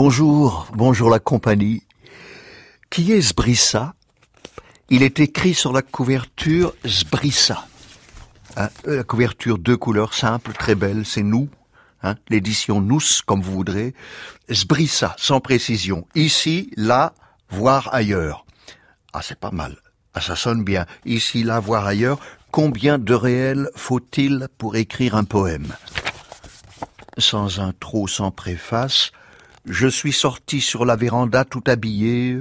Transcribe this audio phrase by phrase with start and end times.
[0.00, 1.82] Bonjour, bonjour la compagnie.
[2.88, 3.94] Qui est Sbrissa
[4.90, 7.66] Il est écrit sur la couverture Sbrissa.
[8.56, 11.48] Hein, la couverture deux couleurs simples, très belle, c'est nous.
[12.04, 13.92] Hein, L'édition Nous, comme vous voudrez.
[14.48, 16.06] Sbrissa, sans précision.
[16.14, 17.12] Ici, là,
[17.50, 18.46] voir ailleurs.
[19.12, 19.78] Ah, c'est pas mal.
[20.14, 20.86] Ah, ça sonne bien.
[21.06, 22.20] Ici, là, voir ailleurs.
[22.52, 25.74] Combien de réels faut-il pour écrire un poème?
[27.18, 29.10] Sans intro, sans préface,
[29.68, 32.38] je suis sorti sur la véranda tout habillé.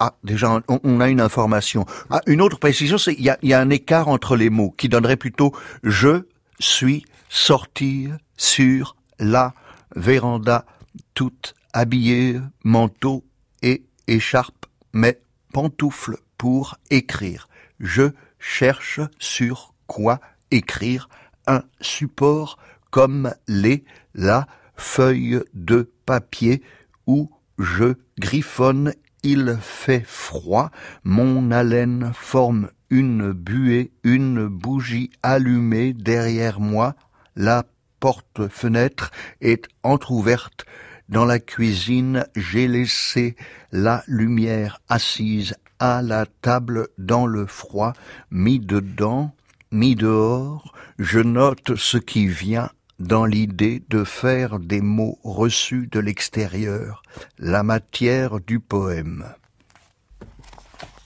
[0.00, 1.86] Ah, déjà, on, a une information.
[2.10, 5.16] Ah, une autre précision, c'est qu'il y a, un écart entre les mots qui donnerait
[5.16, 6.24] plutôt je
[6.58, 9.54] suis sorti sur la
[9.94, 10.66] véranda
[11.14, 11.32] tout
[11.72, 13.24] habillé, manteau
[13.62, 15.20] et écharpe, mais
[15.52, 17.48] pantoufle pour écrire.
[17.78, 21.08] Je cherche sur quoi écrire
[21.46, 22.58] un support
[22.90, 26.62] comme les, la, feuille de papier
[27.06, 30.70] où je griffonne, il fait froid,
[31.02, 36.94] mon haleine forme une buée, une bougie allumée derrière moi,
[37.34, 37.64] la
[38.00, 40.66] porte-fenêtre est entr'ouverte,
[41.08, 43.36] dans la cuisine j'ai laissé
[43.72, 47.94] la lumière assise à la table dans le froid,
[48.30, 49.34] mis dedans,
[49.70, 55.98] mis dehors, je note ce qui vient dans l'idée de faire des mots reçus de
[56.00, 57.02] l'extérieur
[57.38, 59.24] la matière du poème.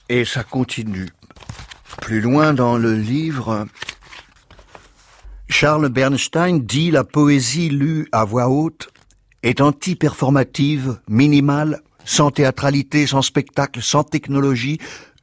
[0.07, 1.09] Et ça continue.
[2.01, 3.67] Plus loin dans le livre,
[5.49, 8.89] Charles Bernstein dit la poésie lue à voix haute
[9.43, 14.79] est anti-performative, minimale, sans théâtralité, sans spectacle, sans technologie,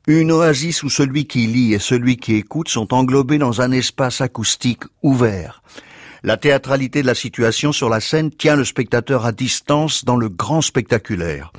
[0.06, 4.20] une oasis où celui qui lit et celui qui écoute sont englobés dans un espace
[4.20, 5.62] acoustique ouvert.
[6.26, 10.28] La théâtralité de la situation sur la scène tient le spectateur à distance dans le
[10.28, 11.52] grand spectaculaire,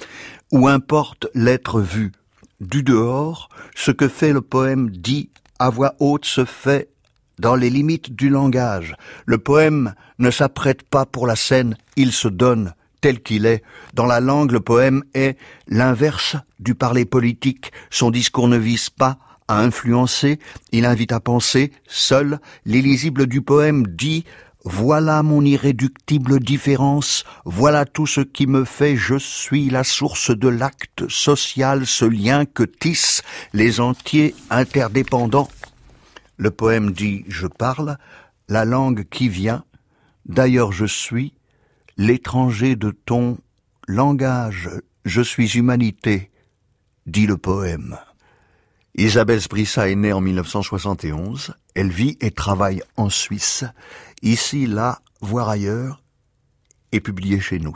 [0.52, 2.12] où importe l'être vu.
[2.60, 3.48] Du dehors,
[3.78, 6.90] ce que fait le poème dit à voix haute se fait
[7.40, 8.98] dans les limites du langage.
[9.26, 13.64] Le poème ne s'apprête pas pour la scène, il se donne tel qu'il est.
[13.94, 15.38] Dans la langue, le poème est
[15.70, 17.72] l'inverse du parler politique.
[17.90, 20.40] Son discours ne vise pas à influencer,
[20.74, 21.72] il invite à penser.
[21.88, 24.26] Seul, l'illisible du poème dit
[24.64, 30.48] voilà mon irréductible différence, voilà tout ce qui me fait je suis la source de
[30.48, 33.24] l'acte social, ce lien que tissent
[33.54, 35.50] les entiers interdépendants.
[36.38, 37.98] Le poème dit je parle,
[38.50, 39.64] la langue qui vient,
[40.26, 41.34] d'ailleurs je suis,
[41.98, 43.38] l'étranger de ton
[43.88, 44.70] langage,
[45.06, 46.30] je suis humanité,
[47.06, 47.98] dit le poème.
[49.00, 51.54] Isabelle Sbrissa est née en 1971.
[51.76, 53.64] Elle vit et travaille en Suisse.
[54.24, 56.02] Ici, là, voire ailleurs,
[56.92, 57.76] et publiée chez nous.